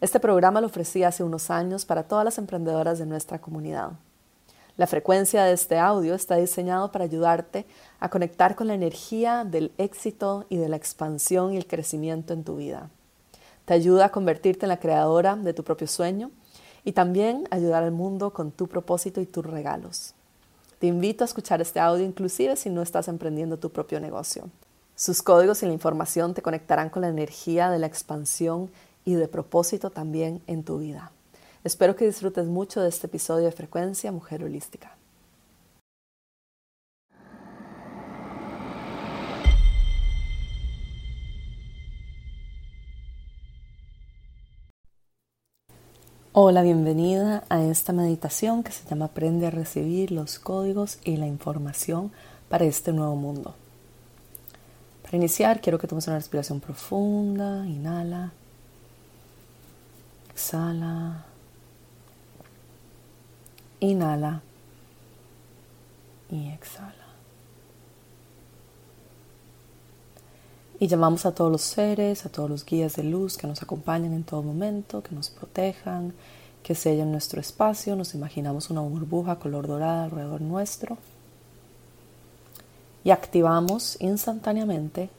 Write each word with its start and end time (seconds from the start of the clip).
Este 0.00 0.20
programa 0.20 0.60
lo 0.60 0.66
ofrecí 0.66 1.04
hace 1.04 1.22
unos 1.22 1.50
años 1.50 1.84
para 1.84 2.02
todas 2.02 2.24
las 2.24 2.38
emprendedoras 2.38 2.98
de 2.98 3.06
nuestra 3.06 3.40
comunidad. 3.40 3.92
La 4.76 4.88
frecuencia 4.88 5.44
de 5.44 5.52
este 5.52 5.78
audio 5.78 6.14
está 6.14 6.34
diseñado 6.34 6.90
para 6.90 7.04
ayudarte 7.04 7.64
a 8.00 8.10
conectar 8.10 8.56
con 8.56 8.66
la 8.66 8.74
energía 8.74 9.44
del 9.44 9.70
éxito 9.78 10.46
y 10.48 10.56
de 10.56 10.68
la 10.68 10.76
expansión 10.76 11.52
y 11.52 11.56
el 11.56 11.66
crecimiento 11.68 12.32
en 12.32 12.42
tu 12.42 12.56
vida. 12.56 12.90
Te 13.66 13.74
ayuda 13.74 14.06
a 14.06 14.10
convertirte 14.10 14.66
en 14.66 14.70
la 14.70 14.80
creadora 14.80 15.36
de 15.36 15.54
tu 15.54 15.62
propio 15.62 15.86
sueño 15.86 16.32
y 16.84 16.92
también 16.92 17.46
ayudar 17.50 17.84
al 17.84 17.92
mundo 17.92 18.32
con 18.32 18.50
tu 18.50 18.66
propósito 18.66 19.20
y 19.20 19.26
tus 19.26 19.46
regalos. 19.46 20.12
Te 20.80 20.88
invito 20.88 21.22
a 21.22 21.26
escuchar 21.26 21.62
este 21.62 21.78
audio 21.78 22.04
inclusive 22.04 22.56
si 22.56 22.68
no 22.68 22.82
estás 22.82 23.06
emprendiendo 23.06 23.58
tu 23.58 23.70
propio 23.70 24.00
negocio. 24.00 24.50
Sus 24.96 25.22
códigos 25.22 25.62
y 25.62 25.66
la 25.66 25.72
información 25.72 26.34
te 26.34 26.42
conectarán 26.42 26.90
con 26.90 27.02
la 27.02 27.08
energía 27.08 27.70
de 27.70 27.78
la 27.78 27.86
expansión 27.86 28.70
y 29.04 29.14
de 29.14 29.28
propósito 29.28 29.90
también 29.90 30.42
en 30.46 30.64
tu 30.64 30.78
vida. 30.78 31.12
Espero 31.62 31.96
que 31.96 32.06
disfrutes 32.06 32.46
mucho 32.46 32.80
de 32.80 32.88
este 32.88 33.06
episodio 33.06 33.46
de 33.46 33.52
Frecuencia 33.52 34.12
Mujer 34.12 34.44
Holística. 34.44 34.96
Hola, 46.36 46.62
bienvenida 46.62 47.44
a 47.48 47.62
esta 47.62 47.92
meditación 47.92 48.64
que 48.64 48.72
se 48.72 48.84
llama 48.88 49.04
Aprende 49.04 49.46
a 49.46 49.50
recibir 49.50 50.10
los 50.10 50.40
códigos 50.40 50.98
y 51.04 51.16
la 51.16 51.28
información 51.28 52.10
para 52.48 52.64
este 52.64 52.92
nuevo 52.92 53.14
mundo. 53.14 53.54
Para 55.04 55.16
iniciar, 55.16 55.60
quiero 55.60 55.78
que 55.78 55.86
tomes 55.86 56.08
una 56.08 56.16
respiración 56.16 56.58
profunda. 56.58 57.64
Inhala. 57.68 58.32
Exhala. 60.34 61.24
Inhala. 63.80 64.42
Y 66.30 66.48
exhala. 66.48 66.94
Y 70.80 70.88
llamamos 70.88 71.24
a 71.24 71.34
todos 71.34 71.52
los 71.52 71.62
seres, 71.62 72.26
a 72.26 72.30
todos 72.30 72.50
los 72.50 72.66
guías 72.66 72.96
de 72.96 73.04
luz 73.04 73.36
que 73.36 73.46
nos 73.46 73.62
acompañan 73.62 74.12
en 74.12 74.24
todo 74.24 74.42
momento, 74.42 75.02
que 75.02 75.14
nos 75.14 75.30
protejan, 75.30 76.12
que 76.64 76.74
sellen 76.74 77.12
nuestro 77.12 77.40
espacio. 77.40 77.94
Nos 77.94 78.14
imaginamos 78.14 78.70
una 78.70 78.80
burbuja 78.80 79.38
color 79.38 79.68
dorada 79.68 80.04
alrededor 80.04 80.40
nuestro 80.40 80.98
y 83.04 83.10
activamos 83.10 83.96
instantáneamente 84.00 85.10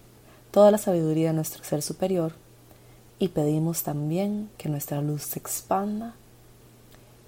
toda 0.52 0.72
la 0.72 0.77
sabiduría 0.77 1.27
de 1.27 1.35
nuestro 1.35 1.63
ser 1.63 1.81
superior 1.81 2.33
y 3.19 3.30
pedimos 3.30 3.83
también 3.83 4.49
que 4.58 4.69
nuestra 4.69 5.02
luz 5.02 5.23
se 5.23 5.39
expanda 5.39 6.16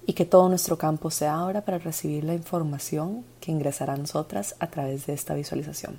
y 0.06 0.14
que 0.14 0.24
todo 0.24 0.48
nuestro 0.48 0.78
campo 0.78 1.10
se 1.10 1.26
abra 1.26 1.62
para 1.62 1.78
recibir 1.78 2.24
la 2.24 2.34
información 2.34 3.24
que 3.40 3.52
ingresará 3.52 3.94
a 3.94 3.98
nosotras 3.98 4.54
a 4.58 4.68
través 4.68 5.06
de 5.06 5.12
esta 5.12 5.34
visualización. 5.34 5.98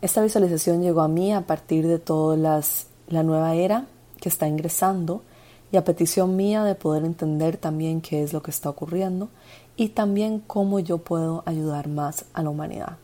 Esta 0.00 0.22
visualización 0.22 0.82
llegó 0.82 1.02
a 1.02 1.08
mí 1.08 1.32
a 1.32 1.42
partir 1.42 1.86
de 1.86 1.98
toda 1.98 2.36
la 2.36 3.22
nueva 3.22 3.54
era 3.54 3.86
que 4.20 4.28
está 4.28 4.46
ingresando 4.48 5.22
y 5.70 5.76
a 5.76 5.84
petición 5.84 6.36
mía 6.36 6.64
de 6.64 6.74
poder 6.74 7.04
entender 7.04 7.56
también 7.56 8.00
qué 8.00 8.22
es 8.22 8.32
lo 8.32 8.42
que 8.42 8.50
está 8.50 8.70
ocurriendo 8.70 9.28
y 9.76 9.90
también 9.90 10.40
cómo 10.40 10.80
yo 10.80 10.98
puedo 10.98 11.42
ayudar 11.46 11.88
más 11.88 12.24
a 12.32 12.42
la 12.42 12.50
humanidad. 12.50 12.96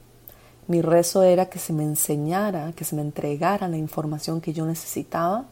Mi 0.67 0.81
rezo 0.81 1.23
era 1.23 1.51
que 1.51 1.59
se 1.59 1.75
me 1.75 1.83
enseñara, 1.83 2.73
que 2.73 2.85
se 2.85 2.97
me 2.97 3.03
entregara 3.03 3.69
la 3.69 3.77
información 3.77 4.41
que 4.41 4.55
yo 4.55 4.65
necesitaba 4.65 5.45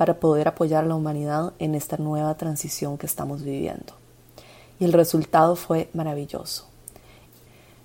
para 0.00 0.18
poder 0.18 0.48
apoyar 0.48 0.84
a 0.84 0.86
la 0.86 0.94
humanidad 0.94 1.52
en 1.58 1.74
esta 1.74 1.98
nueva 1.98 2.34
transición 2.38 2.96
que 2.96 3.04
estamos 3.04 3.42
viviendo. 3.42 3.92
Y 4.78 4.86
el 4.86 4.94
resultado 4.94 5.56
fue 5.56 5.90
maravilloso. 5.92 6.70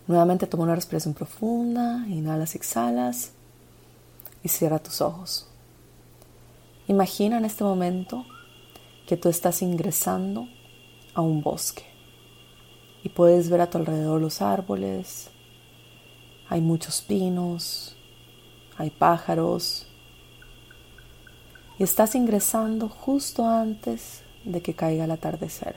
Nuevamente 0.07 0.47
toma 0.47 0.63
una 0.63 0.75
respiración 0.75 1.13
profunda, 1.13 2.05
inhalas 2.07 2.55
exhalas 2.55 3.33
y 4.43 4.47
cierra 4.47 4.79
tus 4.79 5.01
ojos. 5.01 5.49
Imagina 6.87 7.37
en 7.37 7.43
este 7.43 7.65
momento 7.65 8.23
que 9.05 9.17
tú 9.17 9.27
estás 9.27 9.61
ingresando 9.61 10.47
a 11.15 11.19
un 11.19 11.41
bosque 11.41 11.83
y 13.03 13.09
puedes 13.09 13.49
ver 13.49 13.59
a 13.59 13.69
tu 13.69 13.77
alrededor 13.77 14.21
los 14.21 14.41
árboles, 14.41 15.31
hay 16.47 16.61
muchos 16.61 17.01
pinos, 17.01 17.97
hay 18.77 18.89
pájaros. 18.89 19.87
Y 21.77 21.83
estás 21.83 22.15
ingresando 22.15 22.87
justo 22.87 23.45
antes 23.45 24.23
de 24.45 24.61
que 24.61 24.73
caiga 24.73 25.03
el 25.03 25.11
atardecer. 25.11 25.75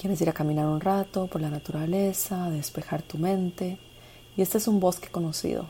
Quieres 0.00 0.20
ir 0.22 0.30
a 0.30 0.32
caminar 0.32 0.66
un 0.66 0.80
rato 0.80 1.26
por 1.26 1.42
la 1.42 1.50
naturaleza, 1.50 2.48
despejar 2.50 3.02
tu 3.02 3.18
mente. 3.18 3.78
Y 4.34 4.42
este 4.42 4.58
es 4.58 4.66
un 4.66 4.80
bosque 4.80 5.08
conocido. 5.08 5.66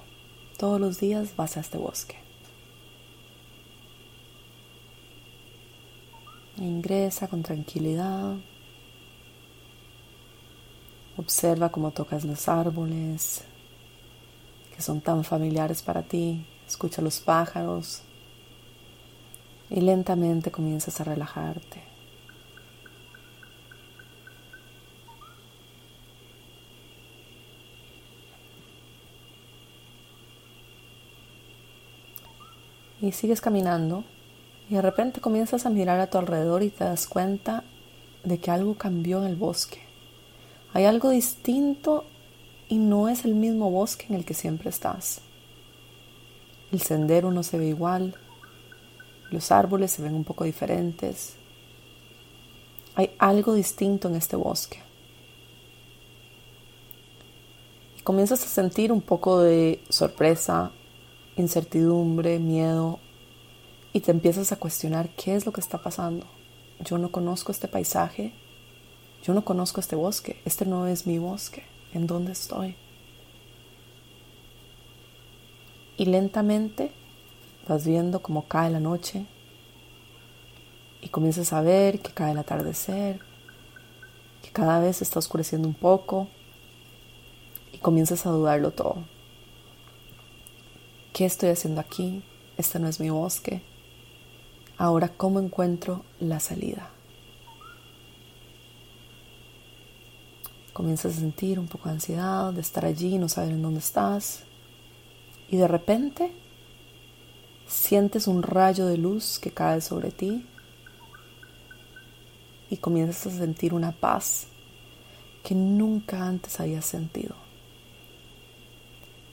Todos 0.56 0.80
los 0.80 1.00
días 1.00 1.34
vas 1.36 1.56
a 1.56 1.60
este 1.60 1.78
bosque. 1.78 2.16
Ingresa 6.58 7.26
con 7.26 7.42
tranquilidad. 7.42 8.36
Observa 11.16 11.70
cómo 11.70 11.90
tocas 11.90 12.24
los 12.24 12.48
árboles 12.48 13.42
que 14.74 14.82
son 14.82 15.00
tan 15.00 15.24
familiares 15.24 15.82
para 15.82 16.02
ti. 16.02 16.46
Escucha 16.66 17.02
los 17.02 17.18
pájaros 17.18 18.02
y 19.70 19.80
lentamente 19.80 20.50
comienzas 20.50 21.00
a 21.00 21.04
relajarte. 21.04 21.82
Y 33.00 33.12
sigues 33.12 33.40
caminando 33.40 34.04
y 34.70 34.74
de 34.74 34.82
repente 34.82 35.20
comienzas 35.20 35.66
a 35.66 35.70
mirar 35.70 36.00
a 36.00 36.08
tu 36.08 36.18
alrededor 36.18 36.62
y 36.62 36.70
te 36.70 36.84
das 36.84 37.06
cuenta 37.06 37.62
de 38.24 38.38
que 38.38 38.50
algo 38.50 38.74
cambió 38.76 39.18
en 39.18 39.28
el 39.28 39.36
bosque. 39.36 39.80
Hay 40.72 40.84
algo 40.84 41.10
distinto 41.10 42.04
y 42.68 42.78
no 42.78 43.08
es 43.08 43.24
el 43.24 43.34
mismo 43.34 43.70
bosque 43.70 44.06
en 44.08 44.14
el 44.14 44.24
que 44.24 44.34
siempre 44.34 44.70
estás. 44.70 45.20
El 46.72 46.80
sendero 46.80 47.30
no 47.30 47.42
se 47.42 47.58
ve 47.58 47.68
igual, 47.68 48.16
los 49.30 49.50
árboles 49.50 49.90
se 49.90 50.02
ven 50.02 50.14
un 50.14 50.24
poco 50.24 50.44
diferentes. 50.44 51.36
Hay 52.94 53.10
algo 53.18 53.54
distinto 53.54 54.08
en 54.08 54.16
este 54.16 54.36
bosque. 54.36 54.78
Y 57.98 58.02
comienzas 58.02 58.44
a 58.44 58.48
sentir 58.48 58.92
un 58.92 59.02
poco 59.02 59.40
de 59.40 59.82
sorpresa, 59.88 60.72
incertidumbre, 61.36 62.38
miedo 62.38 62.98
y 63.92 64.00
te 64.00 64.10
empiezas 64.10 64.52
a 64.52 64.56
cuestionar 64.56 65.08
qué 65.10 65.34
es 65.34 65.46
lo 65.46 65.52
que 65.52 65.60
está 65.60 65.82
pasando. 65.82 66.26
Yo 66.80 66.98
no 66.98 67.10
conozco 67.10 67.52
este 67.52 67.68
paisaje, 67.68 68.32
yo 69.22 69.34
no 69.34 69.44
conozco 69.44 69.80
este 69.80 69.96
bosque, 69.96 70.40
este 70.44 70.66
no 70.66 70.86
es 70.86 71.06
mi 71.06 71.18
bosque, 71.18 71.64
¿en 71.92 72.06
dónde 72.06 72.32
estoy? 72.32 72.76
Y 75.96 76.04
lentamente 76.04 76.92
vas 77.68 77.86
viendo 77.86 78.22
cómo 78.22 78.46
cae 78.46 78.70
la 78.70 78.80
noche 78.80 79.26
y 81.00 81.08
comienzas 81.08 81.52
a 81.52 81.60
ver 81.60 82.00
que 82.00 82.12
cae 82.12 82.32
el 82.32 82.38
atardecer, 82.38 83.20
que 84.42 84.50
cada 84.50 84.80
vez 84.80 85.02
está 85.02 85.18
oscureciendo 85.18 85.68
un 85.68 85.74
poco 85.74 86.28
y 87.72 87.78
comienzas 87.78 88.26
a 88.26 88.30
dudarlo 88.30 88.70
todo. 88.70 89.04
¿Qué 91.12 91.24
estoy 91.24 91.50
haciendo 91.50 91.80
aquí? 91.80 92.22
Este 92.56 92.78
no 92.78 92.88
es 92.88 93.00
mi 93.00 93.10
bosque. 93.10 93.62
Ahora, 94.78 95.08
¿cómo 95.08 95.40
encuentro 95.40 96.04
la 96.20 96.40
salida? 96.40 96.90
Comienzas 100.72 101.16
a 101.16 101.20
sentir 101.20 101.58
un 101.58 101.68
poco 101.68 101.88
de 101.88 101.94
ansiedad, 101.94 102.52
de 102.52 102.60
estar 102.60 102.84
allí, 102.84 103.16
no 103.16 103.30
saber 103.30 103.52
en 103.52 103.62
dónde 103.62 103.80
estás. 103.80 104.42
Y 105.48 105.56
de 105.56 105.68
repente 105.68 106.32
sientes 107.66 108.26
un 108.26 108.42
rayo 108.42 108.86
de 108.86 108.96
luz 108.96 109.38
que 109.38 109.50
cae 109.50 109.80
sobre 109.80 110.10
ti 110.10 110.46
y 112.70 112.76
comienzas 112.76 113.26
a 113.26 113.38
sentir 113.38 113.74
una 113.74 113.92
paz 113.92 114.46
que 115.42 115.54
nunca 115.54 116.26
antes 116.26 116.58
habías 116.60 116.84
sentido. 116.84 117.34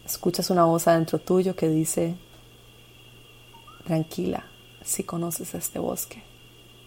Escuchas 0.06 0.50
una 0.50 0.66
voz 0.66 0.88
adentro 0.88 1.20
tuyo 1.20 1.56
que 1.56 1.70
dice, 1.70 2.16
tranquila, 3.86 4.46
si 4.84 5.04
conoces 5.04 5.54
este 5.56 5.80
bosque, 5.80 6.22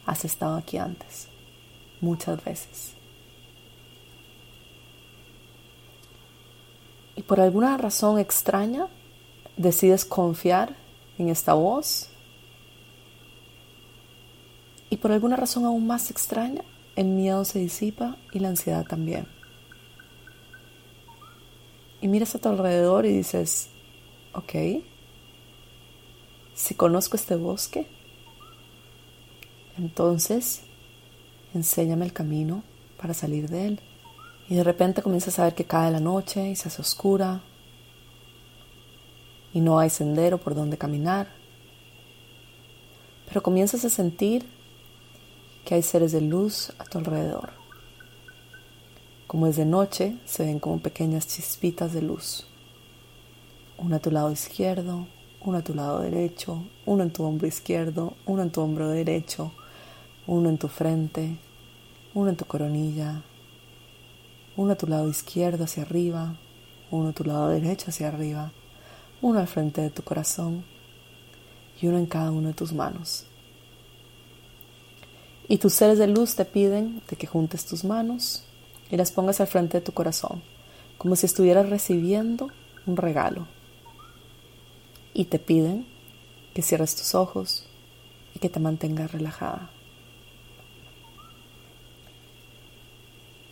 has 0.05 0.25
estado 0.25 0.57
aquí 0.57 0.79
antes, 0.79 1.29
muchas 2.01 2.45
veces. 2.45 2.93
Y 7.17 7.23
por 7.23 7.41
alguna 7.41 7.77
razón 7.79 8.19
extraña, 8.19 8.89
decides 9.57 10.05
confiar 10.05 10.77
en 11.19 11.29
esta 11.29 11.55
voz. 11.55 12.09
Y 14.91 14.99
por 14.99 15.13
alguna 15.13 15.37
razón 15.37 15.65
aún 15.65 15.87
más 15.87 16.11
extraña, 16.11 16.63
el 16.95 17.07
miedo 17.07 17.45
se 17.45 17.59
disipa 17.59 18.17
y 18.33 18.39
la 18.39 18.49
ansiedad 18.49 18.85
también. 18.87 19.27
Y 22.01 22.09
miras 22.09 22.35
a 22.35 22.39
tu 22.39 22.49
alrededor 22.49 23.07
y 23.07 23.13
dices, 23.13 23.71
ok, 24.33 24.83
si 26.55 26.75
conozco 26.75 27.17
este 27.17 27.37
bosque, 27.37 27.87
entonces 29.77 30.63
enséñame 31.55 32.05
el 32.05 32.13
camino 32.13 32.63
para 32.97 33.15
salir 33.15 33.49
de 33.49 33.67
él. 33.67 33.81
Y 34.49 34.55
de 34.55 34.65
repente 34.65 35.03
comienzas 35.03 35.39
a 35.39 35.45
ver 35.45 35.55
que 35.55 35.65
cae 35.65 35.91
la 35.91 36.01
noche 36.01 36.49
y 36.49 36.57
se 36.57 36.69
hace 36.69 36.81
oscura 36.81 37.43
y 39.57 39.61
no 39.63 39.79
hay 39.79 39.89
sendero 39.89 40.37
por 40.37 40.55
donde 40.55 40.77
caminar. 40.77 41.29
Pero 43.27 43.43
comienzas 43.43 43.87
a 43.87 43.89
sentir 43.89 44.45
que 45.65 45.75
hay 45.75 45.81
seres 45.81 46.13
de 46.13 46.21
luz 46.21 46.75
a 46.79 46.85
tu 46.85 46.99
alrededor. 46.99 47.53
Como 49.27 49.47
es 49.47 49.57
de 49.57 49.65
noche, 49.65 50.19
se 50.27 50.45
ven 50.45 50.59
como 50.59 50.81
pequeñas 50.81 51.27
chispitas 51.27 51.95
de 51.95 52.03
luz. 52.03 52.47
Una 53.79 53.97
a 53.97 53.99
tu 53.99 54.11
lado 54.11 54.31
izquierdo, 54.31 55.07
uno 55.41 55.57
a 55.57 55.63
tu 55.63 55.73
lado 55.73 56.01
derecho, 56.01 56.63
uno 56.85 57.05
en 57.05 57.11
tu 57.11 57.25
hombro 57.25 57.47
izquierdo, 57.47 58.13
uno 58.27 58.43
en 58.43 58.51
tu 58.51 58.61
hombro 58.61 58.91
derecho, 58.91 59.53
uno 60.27 60.51
en 60.51 60.59
tu 60.59 60.69
frente, 60.69 61.39
uno 62.13 62.29
en 62.29 62.37
tu 62.37 62.45
coronilla, 62.45 63.23
uno 64.55 64.73
a 64.73 64.77
tu 64.77 64.87
lado 64.87 65.09
izquierdo 65.09 65.65
hacia 65.65 65.85
arriba, 65.85 66.37
uno 66.91 67.09
a 67.09 67.13
tu 67.15 67.25
lado 67.25 67.49
derecho 67.49 67.87
hacia 67.89 68.09
arriba, 68.09 68.53
uno 69.23 69.39
al 69.39 69.47
frente 69.47 69.81
de 69.81 69.91
tu 69.91 70.03
corazón 70.03 70.65
y 71.81 71.87
uno 71.87 71.99
en 71.99 72.07
cada 72.07 72.31
una 72.31 72.49
de 72.49 72.55
tus 72.55 72.73
manos. 72.73 73.27
Y 75.49 75.59
tus 75.59 75.75
seres 75.75 75.99
de 75.99 76.07
luz 76.07 76.35
te 76.35 76.45
piden 76.45 77.03
de 77.09 77.17
que 77.17 77.27
juntes 77.27 77.67
tus 77.67 77.85
manos 77.85 78.45
y 78.91 78.97
las 78.97 79.13
pongas 79.13 79.41
al 79.41 79.47
frente 79.47 79.79
de 79.79 79.85
tu 79.85 79.93
corazón, 79.93 80.43
como 80.99 81.17
si 81.17 81.27
estuvieras 81.27 81.69
recibiendo 81.69 82.51
un 82.87 82.97
regalo. 82.97 83.47
Y 85.15 85.27
te 85.27 85.39
piden 85.39 85.87
que 86.55 86.63
cierres 86.63 86.97
tus 86.97 87.15
ojos 87.15 87.67
y 88.35 88.39
que 88.39 88.49
te 88.49 88.61
mantengas 88.61 89.13
relajada. 89.13 89.71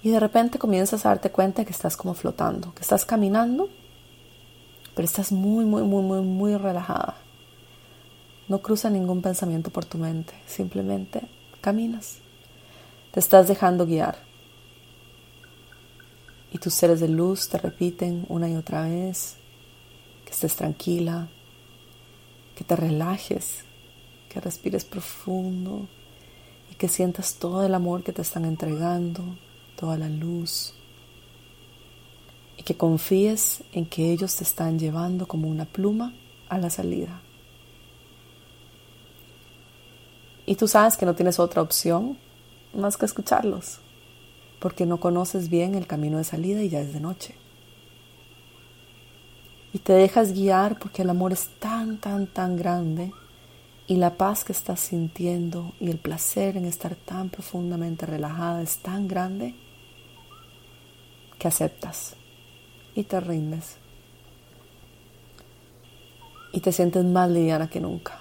Y 0.02 0.10
de 0.10 0.20
repente 0.20 0.58
comienzas 0.58 1.06
a 1.06 1.08
darte 1.10 1.30
cuenta 1.30 1.64
que 1.64 1.72
estás 1.72 1.96
como 1.96 2.12
flotando, 2.12 2.74
que 2.74 2.82
estás 2.82 3.06
caminando, 3.06 3.70
pero 4.94 5.06
estás 5.06 5.32
muy, 5.32 5.64
muy, 5.64 5.82
muy, 5.82 6.02
muy, 6.02 6.20
muy 6.20 6.56
relajada. 6.56 7.16
No 8.48 8.60
cruza 8.60 8.90
ningún 8.90 9.22
pensamiento 9.22 9.70
por 9.70 9.84
tu 9.84 9.98
mente, 9.98 10.34
simplemente 10.46 11.22
caminas. 11.60 12.18
Te 13.10 13.20
estás 13.20 13.48
dejando 13.48 13.86
guiar. 13.86 14.18
Y 16.52 16.58
tus 16.58 16.74
seres 16.74 17.00
de 17.00 17.08
luz 17.08 17.48
te 17.48 17.58
repiten 17.58 18.26
una 18.28 18.48
y 18.48 18.54
otra 18.54 18.82
vez 18.82 19.36
que 20.24 20.32
estés 20.32 20.54
tranquila, 20.54 21.28
que 22.54 22.64
te 22.64 22.76
relajes, 22.76 23.64
que 24.28 24.40
respires 24.40 24.84
profundo 24.84 25.88
y 26.70 26.74
que 26.76 26.88
sientas 26.88 27.36
todo 27.36 27.64
el 27.64 27.74
amor 27.74 28.04
que 28.04 28.12
te 28.12 28.22
están 28.22 28.44
entregando, 28.44 29.22
toda 29.76 29.96
la 29.96 30.08
luz 30.08 30.74
que 32.64 32.76
confíes 32.76 33.62
en 33.72 33.84
que 33.86 34.10
ellos 34.10 34.34
te 34.36 34.44
están 34.44 34.78
llevando 34.78 35.26
como 35.28 35.48
una 35.48 35.66
pluma 35.66 36.14
a 36.48 36.58
la 36.58 36.70
salida. 36.70 37.20
Y 40.46 40.56
tú 40.56 40.66
sabes 40.66 40.96
que 40.96 41.06
no 41.06 41.14
tienes 41.14 41.38
otra 41.38 41.62
opción 41.62 42.18
más 42.74 42.96
que 42.96 43.06
escucharlos, 43.06 43.78
porque 44.60 44.86
no 44.86 44.98
conoces 44.98 45.48
bien 45.48 45.74
el 45.74 45.86
camino 45.86 46.18
de 46.18 46.24
salida 46.24 46.62
y 46.62 46.70
ya 46.70 46.80
es 46.80 46.92
de 46.92 47.00
noche. 47.00 47.34
Y 49.72 49.78
te 49.78 49.92
dejas 49.92 50.32
guiar 50.32 50.78
porque 50.78 51.02
el 51.02 51.10
amor 51.10 51.32
es 51.32 51.48
tan, 51.58 51.98
tan, 51.98 52.26
tan 52.26 52.56
grande 52.56 53.12
y 53.86 53.96
la 53.96 54.16
paz 54.16 54.44
que 54.44 54.52
estás 54.52 54.80
sintiendo 54.80 55.72
y 55.80 55.90
el 55.90 55.98
placer 55.98 56.56
en 56.56 56.64
estar 56.64 56.94
tan 56.94 57.28
profundamente 57.28 58.06
relajada 58.06 58.62
es 58.62 58.78
tan 58.78 59.08
grande 59.08 59.54
que 61.38 61.48
aceptas 61.48 62.16
y 62.94 63.04
te 63.04 63.20
rindes. 63.20 63.76
Y 66.52 66.60
te 66.60 66.72
sientes 66.72 67.04
más 67.04 67.28
liviana 67.30 67.68
que 67.68 67.80
nunca. 67.80 68.20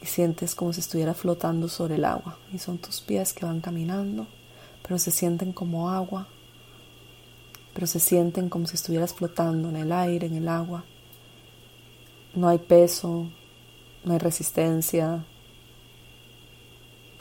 Y 0.00 0.06
sientes 0.06 0.54
como 0.54 0.72
si 0.72 0.80
estuviera 0.80 1.14
flotando 1.14 1.68
sobre 1.68 1.96
el 1.96 2.04
agua. 2.04 2.38
Y 2.52 2.58
son 2.58 2.78
tus 2.78 3.00
pies 3.00 3.32
que 3.32 3.44
van 3.44 3.60
caminando, 3.60 4.26
pero 4.82 4.98
se 4.98 5.10
sienten 5.10 5.52
como 5.52 5.90
agua. 5.90 6.28
Pero 7.74 7.86
se 7.86 8.00
sienten 8.00 8.48
como 8.48 8.66
si 8.66 8.76
estuvieras 8.76 9.14
flotando 9.14 9.68
en 9.68 9.76
el 9.76 9.92
aire, 9.92 10.26
en 10.26 10.36
el 10.36 10.48
agua. 10.48 10.84
No 12.34 12.48
hay 12.48 12.58
peso, 12.58 13.30
no 14.04 14.12
hay 14.12 14.18
resistencia. 14.18 15.24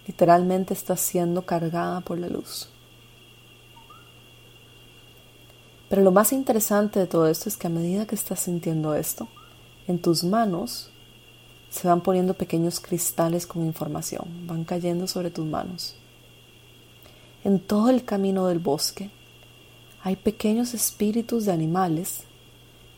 Literalmente 0.05 0.73
estás 0.73 0.99
siendo 0.99 1.45
cargada 1.45 2.01
por 2.01 2.19
la 2.19 2.29
luz. 2.29 2.69
Pero 5.89 6.03
lo 6.03 6.11
más 6.11 6.31
interesante 6.31 6.99
de 6.99 7.07
todo 7.07 7.27
esto 7.27 7.49
es 7.49 7.57
que 7.57 7.67
a 7.67 7.71
medida 7.71 8.05
que 8.05 8.15
estás 8.15 8.41
sintiendo 8.41 8.93
esto, 8.93 9.27
en 9.87 9.99
tus 9.99 10.23
manos 10.23 10.91
se 11.69 11.87
van 11.87 12.01
poniendo 12.01 12.35
pequeños 12.35 12.79
cristales 12.79 13.47
con 13.47 13.65
información, 13.65 14.47
van 14.47 14.63
cayendo 14.63 15.07
sobre 15.07 15.31
tus 15.31 15.45
manos. 15.45 15.95
En 17.43 17.59
todo 17.59 17.89
el 17.89 18.03
camino 18.05 18.47
del 18.47 18.59
bosque 18.59 19.09
hay 20.03 20.15
pequeños 20.15 20.73
espíritus 20.73 21.45
de 21.45 21.53
animales 21.53 22.23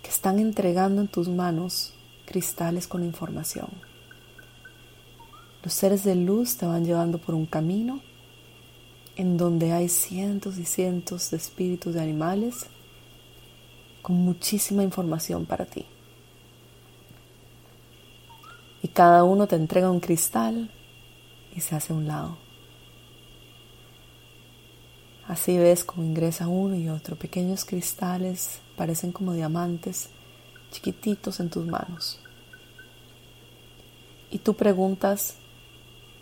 que 0.03 0.09
están 0.09 0.39
entregando 0.39 1.01
en 1.01 1.07
tus 1.07 1.29
manos 1.29 1.93
cristales 2.25 2.87
con 2.87 3.03
información. 3.03 3.69
Los 5.63 5.73
seres 5.73 6.03
de 6.03 6.15
luz 6.15 6.57
te 6.57 6.65
van 6.65 6.85
llevando 6.85 7.19
por 7.19 7.35
un 7.35 7.45
camino 7.45 8.01
en 9.15 9.37
donde 9.37 9.73
hay 9.73 9.89
cientos 9.89 10.57
y 10.57 10.65
cientos 10.65 11.29
de 11.31 11.37
espíritus 11.37 11.93
de 11.93 12.01
animales 12.01 12.65
con 14.01 14.15
muchísima 14.15 14.83
información 14.83 15.45
para 15.45 15.65
ti. 15.65 15.85
Y 18.81 18.87
cada 18.87 19.23
uno 19.23 19.47
te 19.47 19.55
entrega 19.55 19.91
un 19.91 19.99
cristal 19.99 20.71
y 21.55 21.61
se 21.61 21.75
hace 21.75 21.93
a 21.93 21.95
un 21.95 22.07
lado. 22.07 22.37
Así 25.27 25.57
ves 25.57 25.83
cómo 25.83 26.03
ingresa 26.03 26.47
uno 26.47 26.75
y 26.75 26.89
otro. 26.89 27.15
Pequeños 27.15 27.63
cristales 27.63 28.59
parecen 28.75 29.11
como 29.11 29.33
diamantes 29.33 30.09
chiquititos 30.71 31.39
en 31.39 31.49
tus 31.49 31.65
manos. 31.65 32.19
Y 34.31 34.39
tú 34.39 34.55
preguntas, 34.55 35.35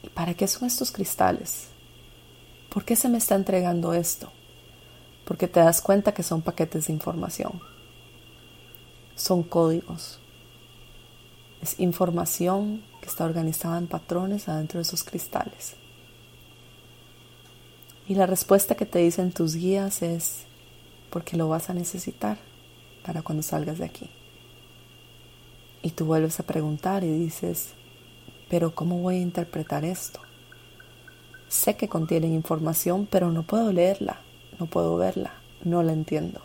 ¿y 0.03 0.09
para 0.09 0.33
qué 0.33 0.47
son 0.47 0.67
estos 0.67 0.91
cristales? 0.91 1.67
¿Por 2.69 2.83
qué 2.83 2.95
se 2.95 3.07
me 3.07 3.19
está 3.19 3.35
entregando 3.35 3.93
esto? 3.93 4.31
Porque 5.29 5.47
te 5.47 5.59
das 5.59 5.79
cuenta 5.79 6.11
que 6.11 6.23
son 6.23 6.41
paquetes 6.41 6.87
de 6.87 6.93
información. 6.93 7.61
Son 9.13 9.43
códigos. 9.43 10.17
Es 11.61 11.79
información 11.79 12.81
que 12.99 13.09
está 13.09 13.25
organizada 13.25 13.77
en 13.77 13.85
patrones 13.85 14.49
adentro 14.49 14.79
de 14.79 14.81
esos 14.81 15.03
cristales. 15.03 15.75
Y 18.07 18.15
la 18.15 18.25
respuesta 18.25 18.73
que 18.73 18.87
te 18.87 18.97
dicen 18.97 19.31
tus 19.31 19.53
guías 19.53 20.01
es 20.01 20.45
porque 21.11 21.37
lo 21.37 21.47
vas 21.47 21.69
a 21.69 21.75
necesitar 21.75 22.39
para 23.05 23.21
cuando 23.21 23.43
salgas 23.43 23.77
de 23.77 23.85
aquí. 23.85 24.09
Y 25.83 25.91
tú 25.91 26.05
vuelves 26.05 26.39
a 26.39 26.43
preguntar 26.47 27.03
y 27.03 27.11
dices, 27.11 27.75
pero 28.49 28.73
¿cómo 28.73 28.97
voy 28.97 29.17
a 29.17 29.21
interpretar 29.21 29.85
esto? 29.85 30.21
Sé 31.49 31.75
que 31.75 31.87
contienen 31.87 32.33
información, 32.33 33.07
pero 33.07 33.29
no 33.29 33.43
puedo 33.43 33.71
leerla 33.71 34.21
no 34.57 34.65
puedo 34.65 34.97
verla, 34.97 35.33
no 35.63 35.83
la 35.83 35.93
entiendo. 35.93 36.41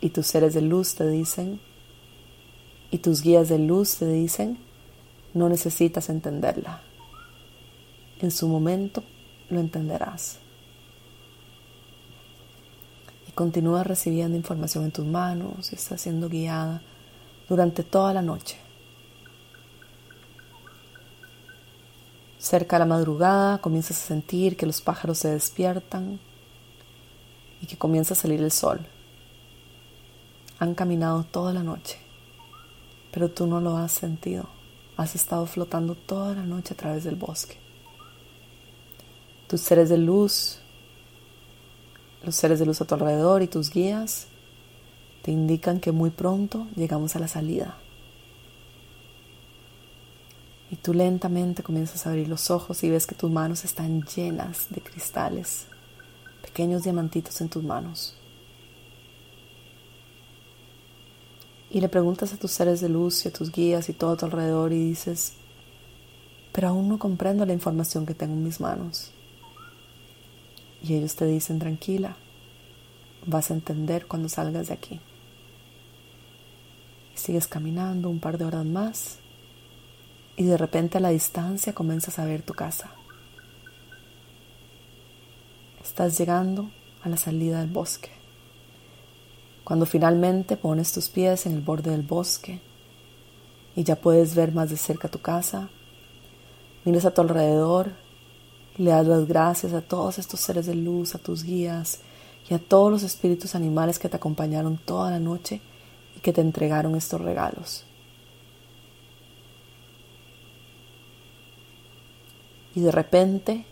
Y 0.00 0.10
tus 0.10 0.26
seres 0.26 0.54
de 0.54 0.62
luz 0.62 0.94
te 0.94 1.06
dicen, 1.06 1.60
y 2.90 2.98
tus 2.98 3.22
guías 3.22 3.48
de 3.48 3.58
luz 3.58 3.96
te 3.96 4.06
dicen, 4.10 4.58
no 5.34 5.48
necesitas 5.48 6.08
entenderla. 6.08 6.82
En 8.20 8.30
su 8.30 8.48
momento 8.48 9.02
lo 9.48 9.60
entenderás. 9.60 10.38
Y 13.28 13.32
continúa 13.32 13.84
recibiendo 13.84 14.36
información 14.36 14.84
en 14.84 14.92
tus 14.92 15.06
manos 15.06 15.72
y 15.72 15.76
estás 15.76 16.00
siendo 16.00 16.28
guiada 16.28 16.82
durante 17.48 17.84
toda 17.84 18.12
la 18.12 18.22
noche. 18.22 18.56
Cerca 22.38 22.76
de 22.76 22.80
la 22.80 22.86
madrugada 22.86 23.58
comienzas 23.58 24.02
a 24.02 24.06
sentir 24.06 24.56
que 24.56 24.66
los 24.66 24.80
pájaros 24.80 25.18
se 25.18 25.28
despiertan 25.28 26.18
y 27.60 27.66
que 27.66 27.76
comienza 27.76 28.14
a 28.14 28.16
salir 28.16 28.40
el 28.40 28.50
sol. 28.50 28.80
Han 30.58 30.74
caminado 30.74 31.24
toda 31.24 31.52
la 31.52 31.62
noche, 31.62 31.98
pero 33.12 33.30
tú 33.30 33.46
no 33.46 33.60
lo 33.60 33.76
has 33.76 33.92
sentido. 33.92 34.48
Has 34.96 35.14
estado 35.14 35.46
flotando 35.46 35.94
toda 35.94 36.34
la 36.34 36.42
noche 36.42 36.74
a 36.74 36.76
través 36.76 37.04
del 37.04 37.16
bosque. 37.16 37.56
Tus 39.48 39.60
seres 39.60 39.88
de 39.88 39.98
luz, 39.98 40.60
los 42.22 42.36
seres 42.36 42.58
de 42.58 42.66
luz 42.66 42.80
a 42.80 42.84
tu 42.84 42.94
alrededor 42.94 43.42
y 43.42 43.48
tus 43.48 43.70
guías 43.70 44.26
te 45.22 45.30
indican 45.30 45.80
que 45.80 45.92
muy 45.92 46.10
pronto 46.10 46.66
llegamos 46.76 47.16
a 47.16 47.18
la 47.18 47.28
salida. 47.28 47.76
Y 50.70 50.76
tú 50.76 50.94
lentamente 50.94 51.62
comienzas 51.62 52.06
a 52.06 52.10
abrir 52.10 52.28
los 52.28 52.50
ojos 52.50 52.84
y 52.84 52.90
ves 52.90 53.06
que 53.06 53.14
tus 53.14 53.30
manos 53.30 53.64
están 53.64 54.02
llenas 54.02 54.66
de 54.70 54.80
cristales, 54.80 55.66
pequeños 56.40 56.82
diamantitos 56.82 57.40
en 57.40 57.48
tus 57.48 57.62
manos. 57.62 58.16
Y 61.70 61.80
le 61.80 61.88
preguntas 61.88 62.32
a 62.32 62.36
tus 62.36 62.50
seres 62.50 62.80
de 62.80 62.88
luz 62.88 63.24
y 63.24 63.28
a 63.28 63.32
tus 63.32 63.52
guías 63.52 63.88
y 63.88 63.92
todo 63.92 64.12
a 64.12 64.16
tu 64.16 64.26
alrededor 64.26 64.72
y 64.72 64.88
dices, 64.88 65.34
pero 66.52 66.68
aún 66.68 66.88
no 66.88 66.98
comprendo 66.98 67.46
la 67.46 67.52
información 67.52 68.06
que 68.06 68.14
tengo 68.14 68.34
en 68.34 68.42
mis 68.42 68.60
manos. 68.60 69.12
Y 70.82 70.94
ellos 70.94 71.14
te 71.14 71.26
dicen, 71.26 71.58
tranquila, 71.58 72.16
vas 73.26 73.50
a 73.50 73.54
entender 73.54 74.06
cuando 74.06 74.28
salgas 74.28 74.68
de 74.68 74.74
aquí. 74.74 75.00
Y 77.14 77.18
sigues 77.18 77.46
caminando 77.46 78.10
un 78.10 78.18
par 78.18 78.36
de 78.36 78.46
horas 78.46 78.64
más 78.64 79.18
y 80.36 80.44
de 80.44 80.56
repente 80.56 80.98
a 80.98 81.00
la 81.00 81.10
distancia 81.10 81.74
comienzas 81.74 82.18
a 82.18 82.24
ver 82.24 82.42
tu 82.42 82.54
casa. 82.54 82.92
Estás 85.90 86.16
llegando 86.16 86.70
a 87.02 87.08
la 87.08 87.16
salida 87.16 87.58
del 87.58 87.68
bosque. 87.68 88.10
Cuando 89.64 89.86
finalmente 89.86 90.56
pones 90.56 90.92
tus 90.92 91.08
pies 91.08 91.46
en 91.46 91.54
el 91.54 91.62
borde 91.62 91.90
del 91.90 92.02
bosque 92.02 92.60
y 93.74 93.82
ya 93.82 93.96
puedes 93.96 94.36
ver 94.36 94.52
más 94.52 94.70
de 94.70 94.76
cerca 94.76 95.08
tu 95.08 95.18
casa, 95.18 95.68
miras 96.84 97.06
a 97.06 97.10
tu 97.12 97.22
alrededor 97.22 97.90
le 98.76 98.92
das 98.92 99.04
las 99.04 99.26
gracias 99.26 99.72
a 99.72 99.80
todos 99.80 100.20
estos 100.20 100.38
seres 100.38 100.66
de 100.66 100.76
luz, 100.76 101.16
a 101.16 101.18
tus 101.18 101.42
guías 101.42 102.02
y 102.48 102.54
a 102.54 102.60
todos 102.60 102.92
los 102.92 103.02
espíritus 103.02 103.56
animales 103.56 103.98
que 103.98 104.08
te 104.08 104.16
acompañaron 104.16 104.78
toda 104.78 105.10
la 105.10 105.18
noche 105.18 105.60
y 106.16 106.20
que 106.20 106.32
te 106.32 106.40
entregaron 106.40 106.94
estos 106.94 107.20
regalos. 107.20 107.84
Y 112.76 112.80
de 112.80 112.92
repente 112.92 113.66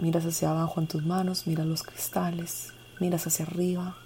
miras 0.00 0.24
hacia 0.24 0.50
abajo 0.50 0.80
en 0.80 0.86
tus 0.86 1.04
manos, 1.04 1.46
miras 1.46 1.66
los 1.66 1.82
cristales, 1.82 2.72
miras 3.00 3.26
hacia 3.26 3.44
arriba 3.44 3.96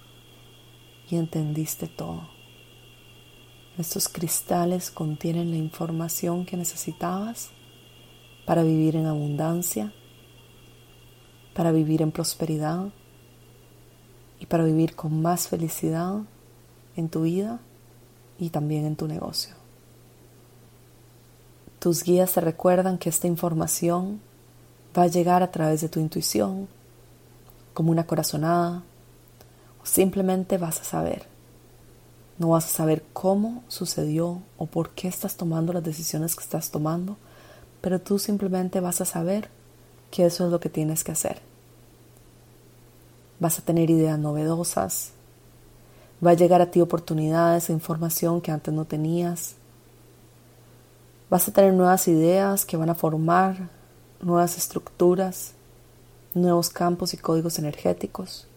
y 1.09 1.15
entendiste 1.15 1.87
todo. 1.87 2.29
Estos 3.77 4.09
cristales 4.09 4.91
contienen 4.91 5.51
la 5.51 5.57
información 5.57 6.45
que 6.45 6.57
necesitabas 6.57 7.49
para 8.45 8.63
vivir 8.63 8.95
en 8.95 9.05
abundancia, 9.05 9.93
para 11.53 11.71
vivir 11.71 12.01
en 12.01 12.11
prosperidad 12.11 12.89
y 14.39 14.45
para 14.45 14.63
vivir 14.63 14.95
con 14.95 15.21
más 15.21 15.47
felicidad 15.47 16.21
en 16.95 17.09
tu 17.09 17.21
vida 17.21 17.59
y 18.37 18.49
también 18.49 18.85
en 18.85 18.95
tu 18.95 19.07
negocio. 19.07 19.55
Tus 21.79 22.03
guías 22.03 22.33
te 22.33 22.41
recuerdan 22.41 22.97
que 22.97 23.07
esta 23.07 23.27
información 23.27 24.19
va 24.99 25.05
a 25.05 25.07
llegar 25.07 25.41
a 25.41 25.51
través 25.51 25.81
de 25.81 25.89
tu 25.89 25.99
intuición, 25.99 26.67
como 27.73 27.91
una 27.91 28.05
corazonada, 28.05 28.83
Simplemente 29.89 30.57
vas 30.57 30.81
a 30.81 30.83
saber. 30.83 31.23
No 32.37 32.49
vas 32.49 32.65
a 32.65 32.77
saber 32.77 33.03
cómo 33.11 33.63
sucedió 33.67 34.41
o 34.57 34.67
por 34.67 34.91
qué 34.91 35.07
estás 35.07 35.35
tomando 35.35 35.73
las 35.73 35.83
decisiones 35.83 36.35
que 36.35 36.43
estás 36.43 36.69
tomando, 36.69 37.17
pero 37.81 37.99
tú 37.99 38.19
simplemente 38.19 38.79
vas 38.79 39.01
a 39.01 39.05
saber 39.05 39.49
que 40.11 40.25
eso 40.25 40.45
es 40.45 40.51
lo 40.51 40.59
que 40.59 40.69
tienes 40.69 41.03
que 41.03 41.11
hacer. 41.11 41.41
Vas 43.39 43.57
a 43.59 43.61
tener 43.63 43.89
ideas 43.89 44.19
novedosas, 44.19 45.11
va 46.25 46.31
a 46.31 46.35
llegar 46.35 46.61
a 46.61 46.71
ti 46.71 46.81
oportunidades 46.81 47.69
e 47.69 47.73
información 47.73 48.41
que 48.41 48.51
antes 48.51 48.73
no 48.73 48.85
tenías. 48.85 49.55
Vas 51.29 51.47
a 51.47 51.51
tener 51.51 51.73
nuevas 51.73 52.07
ideas 52.07 52.63
que 52.65 52.77
van 52.77 52.89
a 52.89 52.95
formar 52.95 53.69
nuevas 54.21 54.57
estructuras, 54.57 55.53
nuevos 56.33 56.69
campos 56.69 57.13
y 57.13 57.17
códigos 57.17 57.59
energéticos. 57.59 58.47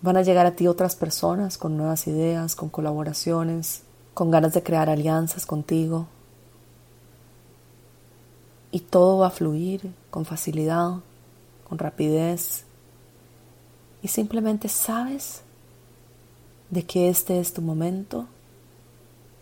Van 0.00 0.16
a 0.16 0.22
llegar 0.22 0.46
a 0.46 0.54
ti 0.54 0.68
otras 0.68 0.94
personas 0.94 1.58
con 1.58 1.76
nuevas 1.76 2.06
ideas, 2.06 2.54
con 2.54 2.68
colaboraciones, 2.68 3.82
con 4.14 4.30
ganas 4.30 4.54
de 4.54 4.62
crear 4.62 4.88
alianzas 4.88 5.44
contigo. 5.44 6.06
Y 8.70 8.80
todo 8.80 9.18
va 9.18 9.28
a 9.28 9.30
fluir 9.30 9.92
con 10.10 10.24
facilidad, 10.24 10.96
con 11.68 11.78
rapidez. 11.78 12.64
Y 14.02 14.08
simplemente 14.08 14.68
sabes 14.68 15.42
de 16.70 16.84
que 16.84 17.08
este 17.08 17.40
es 17.40 17.52
tu 17.52 17.62
momento 17.62 18.26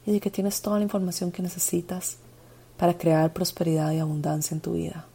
y 0.07 0.13
de 0.13 0.21
que 0.21 0.31
tienes 0.31 0.63
toda 0.63 0.79
la 0.79 0.85
información 0.85 1.33
que 1.33 1.43
necesitas 1.43 2.19
para 2.77 2.97
crear 2.97 3.33
prosperidad 3.33 3.93
y 3.93 3.99
abundancia 3.99 4.55
en 4.55 4.61
tu 4.61 4.75
vida. 4.75 5.07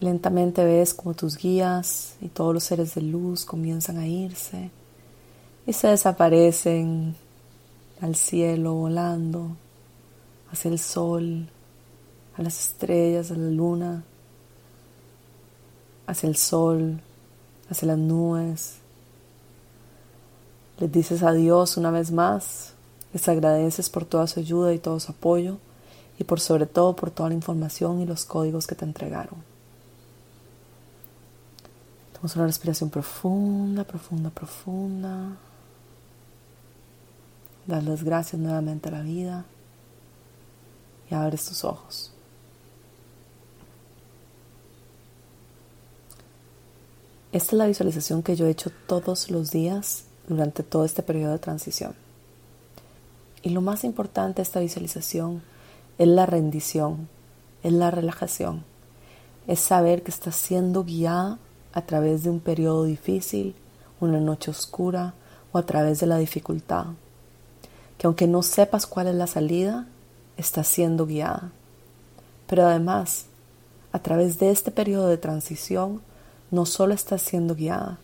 Lentamente 0.00 0.62
ves 0.64 0.92
como 0.92 1.14
tus 1.14 1.38
guías 1.38 2.16
y 2.20 2.28
todos 2.28 2.52
los 2.52 2.64
seres 2.64 2.94
de 2.94 3.00
luz 3.00 3.44
comienzan 3.44 3.96
a 3.96 4.06
irse 4.06 4.70
y 5.66 5.72
se 5.72 5.88
desaparecen 5.88 7.16
al 8.00 8.14
cielo 8.14 8.74
volando, 8.74 9.56
hacia 10.52 10.70
el 10.70 10.78
sol, 10.78 11.48
a 12.36 12.42
las 12.42 12.68
estrellas, 12.68 13.30
a 13.30 13.34
la 13.34 13.50
luna, 13.50 14.04
hacia 16.06 16.28
el 16.28 16.36
sol, 16.36 17.00
hacia 17.68 17.88
las 17.88 17.98
nubes. 17.98 18.76
Les 20.78 20.92
dices 20.92 21.22
adiós 21.22 21.76
una 21.76 21.90
vez 21.90 22.10
más, 22.10 22.74
les 23.12 23.28
agradeces 23.28 23.88
por 23.88 24.04
toda 24.04 24.26
su 24.26 24.40
ayuda 24.40 24.74
y 24.74 24.78
todo 24.78 25.00
su 25.00 25.12
apoyo 25.12 25.58
y 26.18 26.24
por 26.24 26.40
sobre 26.40 26.66
todo 26.66 26.94
por 26.94 27.10
toda 27.10 27.30
la 27.30 27.34
información 27.34 28.00
y 28.00 28.06
los 28.06 28.24
códigos 28.24 28.66
que 28.66 28.74
te 28.74 28.84
entregaron. 28.84 29.36
Tomamos 32.12 32.36
una 32.36 32.46
respiración 32.46 32.90
profunda, 32.90 33.84
profunda, 33.84 34.30
profunda. 34.30 35.36
Das 37.66 37.84
las 37.84 38.04
gracias 38.04 38.40
nuevamente 38.40 38.88
a 38.88 38.92
la 38.92 39.02
vida 39.02 39.44
y 41.10 41.14
abres 41.14 41.44
tus 41.44 41.64
ojos. 41.64 42.12
Esta 47.32 47.50
es 47.50 47.58
la 47.58 47.66
visualización 47.66 48.22
que 48.22 48.34
yo 48.34 48.46
he 48.46 48.50
hecho 48.50 48.70
todos 48.86 49.30
los 49.30 49.50
días 49.50 50.05
durante 50.28 50.62
todo 50.62 50.84
este 50.84 51.02
periodo 51.02 51.32
de 51.32 51.38
transición. 51.38 51.94
Y 53.42 53.50
lo 53.50 53.60
más 53.60 53.84
importante 53.84 54.36
de 54.36 54.42
esta 54.42 54.60
visualización 54.60 55.42
es 55.98 56.08
la 56.08 56.26
rendición, 56.26 57.08
es 57.62 57.72
la 57.72 57.90
relajación, 57.90 58.64
es 59.46 59.60
saber 59.60 60.02
que 60.02 60.10
estás 60.10 60.36
siendo 60.36 60.84
guiada 60.84 61.38
a 61.72 61.82
través 61.82 62.24
de 62.24 62.30
un 62.30 62.40
periodo 62.40 62.84
difícil, 62.84 63.54
una 64.00 64.18
noche 64.18 64.50
oscura 64.50 65.14
o 65.52 65.58
a 65.58 65.66
través 65.66 66.00
de 66.00 66.06
la 66.06 66.18
dificultad. 66.18 66.86
Que 67.98 68.06
aunque 68.06 68.26
no 68.26 68.42
sepas 68.42 68.86
cuál 68.86 69.06
es 69.06 69.14
la 69.14 69.26
salida, 69.26 69.86
estás 70.36 70.66
siendo 70.68 71.06
guiada. 71.06 71.52
Pero 72.46 72.66
además, 72.66 73.26
a 73.92 74.00
través 74.00 74.38
de 74.38 74.50
este 74.50 74.70
periodo 74.70 75.08
de 75.08 75.18
transición, 75.18 76.02
no 76.50 76.66
solo 76.66 76.94
estás 76.94 77.22
siendo 77.22 77.54
guiada, 77.54 77.98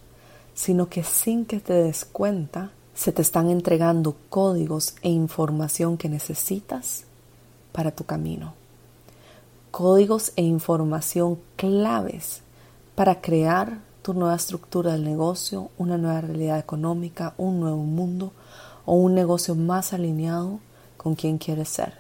sino 0.55 0.89
que 0.89 1.05
sin 1.05 1.45
que 1.45 1.61
te 1.61 1.73
des 1.73 2.05
cuenta, 2.05 2.71
se 2.95 3.13
te 3.13 3.23
están 3.23 3.51
entregando 3.51 4.17
códigos 4.29 4.95
e 5.03 5.09
información 5.09 5.97
que 5.97 6.09
necesitas 6.09 7.05
para 7.73 7.91
tu 7.91 8.05
camino. 8.05 8.55
Códigos 9.71 10.33
e 10.37 10.43
información 10.43 11.39
claves 11.57 12.43
para 12.95 13.21
crear 13.21 13.79
tu 14.03 14.13
nueva 14.13 14.35
estructura 14.35 14.93
del 14.93 15.05
negocio, 15.05 15.71
una 15.79 15.97
nueva 15.97 16.21
realidad 16.21 16.59
económica, 16.59 17.35
un 17.39 17.61
nuevo 17.61 17.79
mundo, 17.79 18.33
o 18.85 18.95
un 18.95 19.15
negocio 19.15 19.55
más 19.55 19.93
alineado 19.93 20.59
con 20.97 21.15
quien 21.15 21.39
quieres 21.39 21.69
ser. 21.69 21.95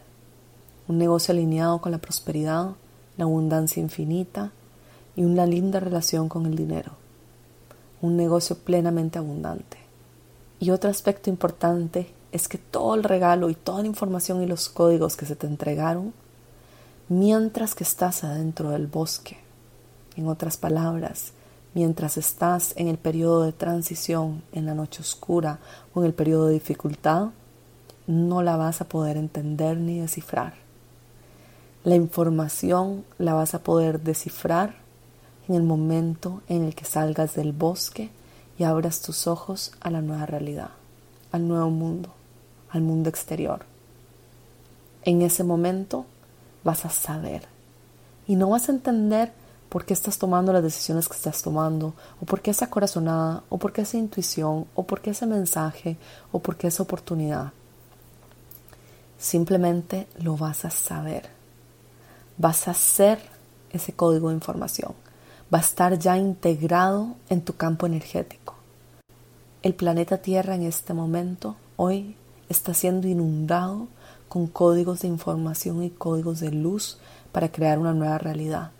Un 0.88 0.98
negocio 0.98 1.32
alineado 1.32 1.80
con 1.80 1.92
la 1.92 1.98
prosperidad, 1.98 2.72
la 3.16 3.24
abundancia 3.24 3.80
infinita 3.80 4.50
y 5.14 5.24
una 5.24 5.46
linda 5.46 5.80
relación 5.80 6.28
con 6.28 6.46
el 6.46 6.56
dinero. 6.56 7.01
Un 8.02 8.16
negocio 8.16 8.58
plenamente 8.58 9.18
abundante. 9.18 9.78
Y 10.60 10.70
otro 10.70 10.90
aspecto 10.90 11.30
importante 11.30 12.12
es 12.32 12.48
que 12.48 12.58
todo 12.58 12.94
el 12.94 13.04
regalo 13.04 13.48
y 13.48 13.54
toda 13.54 13.80
la 13.80 13.88
información 13.88 14.42
y 14.42 14.46
los 14.46 14.68
códigos 14.68 15.16
que 15.16 15.26
se 15.26 15.36
te 15.36 15.46
entregaron, 15.46 16.12
mientras 17.08 17.74
que 17.74 17.84
estás 17.84 18.24
adentro 18.24 18.70
del 18.70 18.86
bosque, 18.86 19.38
en 20.16 20.28
otras 20.28 20.56
palabras, 20.56 21.32
mientras 21.74 22.16
estás 22.16 22.74
en 22.76 22.88
el 22.88 22.98
periodo 22.98 23.44
de 23.44 23.52
transición, 23.52 24.42
en 24.52 24.66
la 24.66 24.74
noche 24.74 25.00
oscura 25.00 25.58
o 25.94 26.00
en 26.00 26.06
el 26.06 26.14
periodo 26.14 26.46
de 26.46 26.54
dificultad, 26.54 27.28
no 28.06 28.42
la 28.42 28.56
vas 28.56 28.80
a 28.80 28.88
poder 28.88 29.16
entender 29.16 29.76
ni 29.78 30.00
descifrar. 30.00 30.54
La 31.84 31.96
información 31.96 33.04
la 33.18 33.34
vas 33.34 33.54
a 33.54 33.62
poder 33.62 34.00
descifrar 34.00 34.76
en 35.48 35.54
el 35.54 35.62
momento 35.62 36.42
en 36.48 36.64
el 36.64 36.74
que 36.74 36.84
salgas 36.84 37.34
del 37.34 37.52
bosque 37.52 38.10
y 38.58 38.64
abras 38.64 39.00
tus 39.00 39.26
ojos 39.26 39.72
a 39.80 39.90
la 39.90 40.02
nueva 40.02 40.26
realidad, 40.26 40.70
al 41.32 41.48
nuevo 41.48 41.70
mundo, 41.70 42.10
al 42.70 42.82
mundo 42.82 43.08
exterior. 43.08 43.64
En 45.04 45.22
ese 45.22 45.44
momento 45.44 46.06
vas 46.64 46.84
a 46.84 46.90
saber 46.90 47.46
y 48.26 48.36
no 48.36 48.50
vas 48.50 48.68
a 48.68 48.72
entender 48.72 49.32
por 49.68 49.86
qué 49.86 49.94
estás 49.94 50.18
tomando 50.18 50.52
las 50.52 50.62
decisiones 50.62 51.08
que 51.08 51.16
estás 51.16 51.40
tomando, 51.40 51.94
o 52.20 52.26
por 52.26 52.42
qué 52.42 52.50
esa 52.50 52.68
corazonada, 52.68 53.42
o 53.48 53.56
por 53.56 53.72
qué 53.72 53.80
esa 53.80 53.96
intuición, 53.96 54.66
o 54.74 54.82
por 54.82 55.00
qué 55.00 55.10
ese 55.10 55.24
mensaje, 55.24 55.96
o 56.30 56.40
por 56.40 56.58
qué 56.58 56.66
esa 56.66 56.82
oportunidad. 56.82 57.52
Simplemente 59.18 60.08
lo 60.18 60.36
vas 60.36 60.66
a 60.66 60.70
saber. 60.70 61.30
Vas 62.36 62.68
a 62.68 62.74
ser 62.74 63.18
ese 63.70 63.94
código 63.94 64.28
de 64.28 64.34
información. 64.34 64.92
Va 65.52 65.58
a 65.58 65.60
estar 65.60 65.98
ya 65.98 66.16
integrado 66.16 67.16
en 67.28 67.42
tu 67.42 67.56
campo 67.56 67.84
energético. 67.84 68.54
El 69.62 69.74
planeta 69.74 70.18
Tierra 70.18 70.54
en 70.54 70.62
este 70.62 70.94
momento, 70.94 71.56
hoy, 71.76 72.16
está 72.48 72.72
siendo 72.72 73.06
inundado 73.06 73.88
con 74.30 74.46
códigos 74.46 75.02
de 75.02 75.08
información 75.08 75.82
y 75.82 75.90
códigos 75.90 76.40
de 76.40 76.52
luz 76.52 76.96
para 77.32 77.52
crear 77.52 77.78
una 77.78 77.92
nueva 77.92 78.16
realidad. 78.16 78.70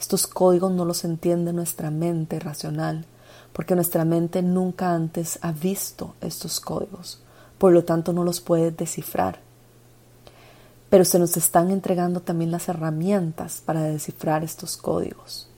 Estos 0.00 0.26
códigos 0.26 0.72
no 0.72 0.86
los 0.86 1.04
entiende 1.04 1.52
nuestra 1.52 1.90
mente 1.90 2.40
racional, 2.40 3.04
porque 3.52 3.74
nuestra 3.74 4.06
mente 4.06 4.40
nunca 4.40 4.94
antes 4.94 5.38
ha 5.42 5.52
visto 5.52 6.14
estos 6.22 6.60
códigos, 6.60 7.20
por 7.58 7.74
lo 7.74 7.84
tanto 7.84 8.14
no 8.14 8.24
los 8.24 8.40
puede 8.40 8.70
descifrar. 8.70 9.40
Pero 10.88 11.04
se 11.04 11.18
nos 11.18 11.36
están 11.36 11.70
entregando 11.70 12.20
también 12.20 12.50
las 12.50 12.70
herramientas 12.70 13.62
para 13.62 13.82
descifrar 13.82 14.42
estos 14.44 14.78
códigos, 14.78 15.49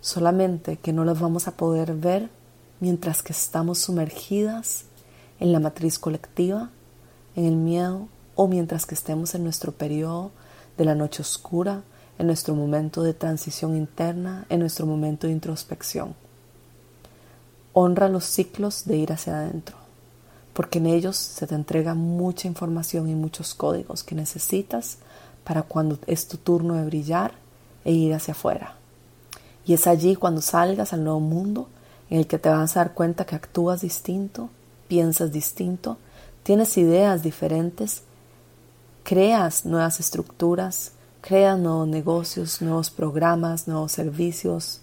solamente 0.00 0.76
que 0.76 0.92
no 0.92 1.04
los 1.04 1.20
vamos 1.20 1.48
a 1.48 1.56
poder 1.56 1.94
ver 1.94 2.30
mientras 2.80 3.22
que 3.22 3.32
estamos 3.32 3.78
sumergidas 3.78 4.84
en 5.40 5.52
la 5.52 5.60
matriz 5.60 5.98
colectiva, 5.98 6.70
en 7.36 7.44
el 7.44 7.56
miedo 7.56 8.08
o 8.34 8.48
mientras 8.48 8.86
que 8.86 8.94
estemos 8.94 9.34
en 9.34 9.44
nuestro 9.44 9.72
periodo 9.72 10.30
de 10.76 10.84
la 10.84 10.94
noche 10.94 11.22
oscura, 11.22 11.82
en 12.18 12.26
nuestro 12.26 12.54
momento 12.54 13.02
de 13.02 13.14
transición 13.14 13.76
interna, 13.76 14.46
en 14.48 14.60
nuestro 14.60 14.86
momento 14.86 15.26
de 15.26 15.32
introspección. 15.32 16.14
Honra 17.72 18.08
los 18.08 18.24
ciclos 18.24 18.84
de 18.84 18.96
ir 18.96 19.12
hacia 19.12 19.38
adentro, 19.38 19.76
porque 20.52 20.78
en 20.78 20.86
ellos 20.86 21.16
se 21.16 21.46
te 21.46 21.54
entrega 21.54 21.94
mucha 21.94 22.48
información 22.48 23.08
y 23.08 23.14
muchos 23.14 23.54
códigos 23.54 24.02
que 24.02 24.14
necesitas 24.14 24.98
para 25.44 25.62
cuando 25.62 25.98
es 26.06 26.26
tu 26.26 26.36
turno 26.36 26.74
de 26.74 26.84
brillar 26.84 27.32
e 27.84 27.92
ir 27.92 28.14
hacia 28.14 28.32
afuera. 28.32 28.77
Y 29.68 29.74
es 29.74 29.86
allí 29.86 30.16
cuando 30.16 30.40
salgas 30.40 30.94
al 30.94 31.04
nuevo 31.04 31.20
mundo 31.20 31.68
en 32.08 32.20
el 32.20 32.26
que 32.26 32.38
te 32.38 32.48
vas 32.48 32.74
a 32.74 32.80
dar 32.80 32.94
cuenta 32.94 33.26
que 33.26 33.36
actúas 33.36 33.82
distinto, 33.82 34.48
piensas 34.88 35.30
distinto, 35.30 35.98
tienes 36.42 36.78
ideas 36.78 37.22
diferentes, 37.22 38.00
creas 39.02 39.66
nuevas 39.66 40.00
estructuras, 40.00 40.92
creas 41.20 41.58
nuevos 41.58 41.86
negocios, 41.86 42.62
nuevos 42.62 42.88
programas, 42.88 43.68
nuevos 43.68 43.92
servicios 43.92 44.80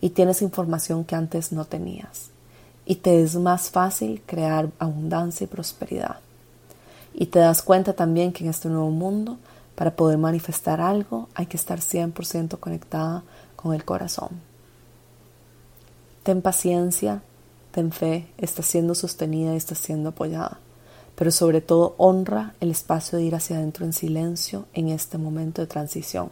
y 0.00 0.10
tienes 0.10 0.40
información 0.40 1.04
que 1.04 1.16
antes 1.16 1.50
no 1.50 1.64
tenías. 1.64 2.30
Y 2.86 2.94
te 2.94 3.20
es 3.20 3.34
más 3.34 3.70
fácil 3.70 4.22
crear 4.24 4.70
abundancia 4.78 5.46
y 5.46 5.48
prosperidad. 5.48 6.20
Y 7.12 7.26
te 7.26 7.40
das 7.40 7.60
cuenta 7.60 7.92
también 7.92 8.32
que 8.32 8.44
en 8.44 8.50
este 8.50 8.68
nuevo 8.68 8.90
mundo, 8.90 9.36
para 9.74 9.96
poder 9.96 10.18
manifestar 10.18 10.80
algo, 10.80 11.28
hay 11.34 11.46
que 11.46 11.56
estar 11.56 11.80
100% 11.80 12.60
conectada 12.60 13.24
con 13.58 13.74
el 13.74 13.84
corazón. 13.84 14.40
Ten 16.22 16.40
paciencia, 16.40 17.22
ten 17.72 17.92
fe, 17.92 18.28
estás 18.38 18.66
siendo 18.66 18.94
sostenida 18.94 19.54
y 19.54 19.56
estás 19.56 19.78
siendo 19.78 20.10
apoyada 20.10 20.60
pero 21.18 21.32
sobre 21.32 21.60
todo 21.60 21.96
honra 21.98 22.54
el 22.60 22.70
espacio 22.70 23.18
de 23.18 23.24
ir 23.24 23.34
hacia 23.34 23.56
adentro 23.56 23.84
en 23.84 23.92
silencio 23.92 24.66
en 24.72 24.88
este 24.88 25.18
momento 25.18 25.60
de 25.60 25.66
transición, 25.66 26.30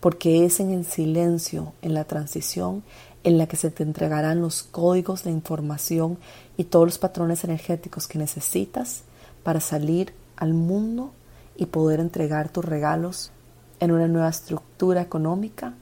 porque 0.00 0.44
es 0.44 0.58
en 0.58 0.72
el 0.72 0.84
silencio, 0.84 1.74
en 1.80 1.94
la 1.94 2.02
transición, 2.02 2.82
en 3.22 3.38
la 3.38 3.46
que 3.46 3.54
se 3.54 3.70
te 3.70 3.84
entregarán 3.84 4.40
los 4.40 4.64
códigos 4.64 5.22
de 5.22 5.30
información 5.30 6.18
y 6.56 6.64
todos 6.64 6.86
los 6.86 6.98
patrones 6.98 7.44
energéticos 7.44 8.08
que 8.08 8.18
necesitas 8.18 9.02
para 9.44 9.60
salir 9.60 10.12
al 10.34 10.54
mundo 10.54 11.12
y 11.56 11.66
poder 11.66 12.00
entregar 12.00 12.48
tus 12.48 12.64
regalos 12.64 13.30
en 13.78 13.92
una 13.92 14.08
nueva 14.08 14.30
estructura 14.30 15.02
económica, 15.02 15.74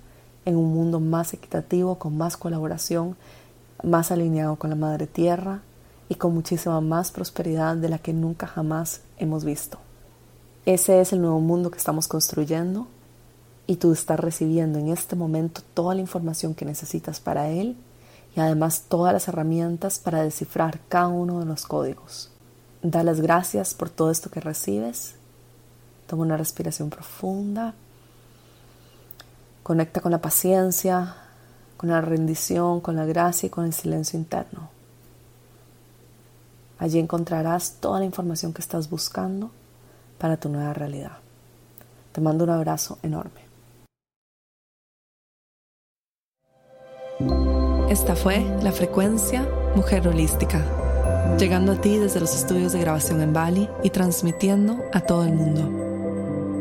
en 0.45 0.57
un 0.57 0.73
mundo 0.73 1.01
más 1.01 1.35
equitativo, 1.35 1.99
con 1.99 2.17
más 2.17 2.37
colaboración, 2.37 3.17
más 3.83 4.11
alineado 4.11 4.57
con 4.57 4.71
la 4.71 4.77
Madre 4.77 5.07
Tierra, 5.07 5.63
y 6.09 6.17
con 6.17 6.35
muchísima 6.35 6.81
más 6.81 7.11
prosperidad 7.11 7.77
de 7.77 7.89
la 7.89 7.99
que 7.99 8.13
nunca 8.13 8.47
jamás 8.47 9.01
hemos 9.19 9.45
visto. 9.45 9.79
Ese 10.67 11.01
es 11.01 11.13
el 11.13 11.21
nuevo 11.21 11.41
mundo 11.41 11.71
que 11.71 11.79
estamos 11.79 12.09
construyendo 12.09 12.87
y 13.67 13.77
tú 13.77 13.93
estás 13.93 14.21
recibiendo 14.21 14.79
en 14.79 14.89
este 14.89 15.17
momento 15.17 15.63
toda 15.75 15.95
la 15.95 16.01
información 16.01 16.55
que 16.55 16.65
necesitas 16.65 17.21
para 17.21 17.49
él 17.49 17.77
y 18.37 18.41
además 18.41 18.85
todas 18.89 19.13
las 19.13 19.29
herramientas 19.29 19.99
para 19.99 20.23
descifrar 20.23 20.81
cada 20.89 21.09
uno 21.09 21.41
de 21.41 21.47
los 21.47 21.67
códigos. 21.67 22.31
Da 22.83 23.03
las 23.03 23.21
gracias 23.21 23.75
por 23.75 23.89
todo 23.89 24.11
esto 24.11 24.31
que 24.31 24.41
recibes. 24.41 25.15
Toma 26.07 26.25
una 26.25 26.37
respiración 26.37 26.91
profunda. 26.91 27.75
Conecta 29.65 30.03
con 30.03 30.13
la 30.13 30.21
paciencia, 30.21 31.17
con 31.79 31.89
la 31.89 32.03
rendición, 32.03 32.83
con 32.83 32.97
la 32.97 33.07
gracia 33.07 33.47
y 33.47 33.51
con 33.51 33.65
el 33.65 33.73
silencio 33.73 34.19
interno. 34.19 34.69
Allí 36.79 36.99
encontrarás 36.99 37.79
toda 37.81 37.99
la 37.99 38.05
información 38.05 38.53
que 38.53 38.61
estás 38.61 38.91
buscando 38.91 39.51
para 40.19 40.37
tu 40.37 40.51
nueva 40.51 40.75
realidad. 40.75 41.17
Te 42.13 42.21
mando 42.21 42.45
un 42.45 42.51
abrazo 42.51 42.99
enorme. 43.03 43.41
Esta 47.89 48.17
fue 48.17 48.45
la 48.63 48.71
frecuencia 48.71 49.49
Mujer 49.75 50.07
Holística, 50.07 50.63
llegando 51.39 51.73
a 51.73 51.81
ti 51.81 51.97
desde 51.97 52.21
los 52.21 52.35
estudios 52.35 52.75
de 52.75 52.81
grabación 52.81 53.23
en 53.23 53.33
Bali 53.33 53.71
y 53.83 53.89
transmitiendo 53.89 54.85
a 54.93 55.01
todo 55.01 55.25
el 55.25 55.33
mundo. 55.33 55.84